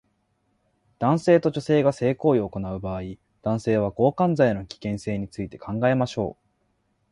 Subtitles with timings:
[0.97, 3.01] 男性と女性が性行為を行う場合、
[3.43, 6.47] 男性は強姦罪の危険性について考えましょう